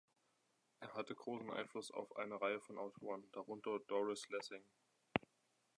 Er 0.79 0.95
hatte 0.95 1.13
großen 1.13 1.51
Einfluss 1.51 1.91
auf 1.91 2.15
eine 2.15 2.41
Reihe 2.41 2.59
von 2.59 2.79
Autoren, 2.79 3.23
darunter 3.33 3.77
Doris 3.85 4.27
Lessing. 4.29 4.63